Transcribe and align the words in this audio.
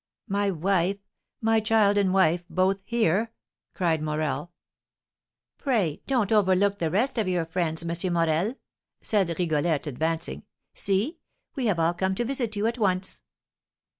"My 0.27 0.49
wife! 0.49 0.97
My 1.41 1.59
child 1.59 1.95
and 1.95 2.11
wife 2.11 2.43
both 2.49 2.79
here!" 2.85 3.31
cried 3.75 4.01
Morel. 4.01 4.51
"Pray 5.59 6.01
don't 6.07 6.31
overlook 6.31 6.79
the 6.79 6.89
rest 6.89 7.19
of 7.19 7.27
your 7.27 7.45
friends, 7.45 7.83
M. 7.87 8.11
Morel," 8.13 8.55
said 9.03 9.29
Rigolette, 9.37 9.85
advancing; 9.85 10.41
"see, 10.73 11.19
we 11.55 11.67
have 11.67 11.77
all 11.79 11.93
come 11.93 12.15
to 12.15 12.25
visit 12.25 12.55
you 12.55 12.65
at 12.65 12.79
once!" 12.79 13.21